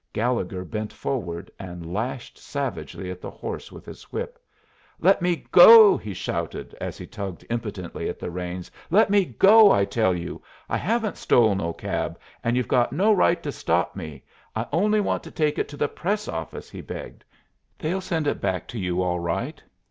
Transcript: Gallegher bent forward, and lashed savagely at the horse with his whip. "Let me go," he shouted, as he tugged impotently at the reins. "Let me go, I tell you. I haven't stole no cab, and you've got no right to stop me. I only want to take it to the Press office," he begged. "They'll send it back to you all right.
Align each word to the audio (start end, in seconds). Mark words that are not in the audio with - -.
Gallegher 0.13 0.65
bent 0.65 0.91
forward, 0.91 1.51
and 1.59 1.93
lashed 1.93 2.35
savagely 2.39 3.11
at 3.11 3.21
the 3.21 3.29
horse 3.29 3.71
with 3.71 3.85
his 3.85 4.01
whip. 4.11 4.39
"Let 4.99 5.21
me 5.21 5.45
go," 5.51 5.95
he 5.95 6.15
shouted, 6.15 6.75
as 6.81 6.97
he 6.97 7.05
tugged 7.05 7.45
impotently 7.51 8.09
at 8.09 8.17
the 8.17 8.31
reins. 8.31 8.71
"Let 8.89 9.11
me 9.11 9.25
go, 9.25 9.71
I 9.71 9.85
tell 9.85 10.15
you. 10.15 10.41
I 10.67 10.77
haven't 10.77 11.17
stole 11.17 11.53
no 11.53 11.71
cab, 11.71 12.17
and 12.43 12.57
you've 12.57 12.67
got 12.67 12.91
no 12.91 13.13
right 13.13 13.43
to 13.43 13.51
stop 13.51 13.95
me. 13.95 14.23
I 14.55 14.65
only 14.73 15.01
want 15.01 15.21
to 15.25 15.29
take 15.31 15.59
it 15.59 15.67
to 15.69 15.77
the 15.77 15.87
Press 15.87 16.27
office," 16.27 16.71
he 16.71 16.81
begged. 16.81 17.23
"They'll 17.77 18.01
send 18.01 18.25
it 18.25 18.41
back 18.41 18.67
to 18.69 18.79
you 18.79 19.03
all 19.03 19.19
right. 19.19 19.61